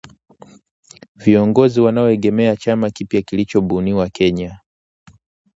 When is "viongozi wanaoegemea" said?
1.15-2.55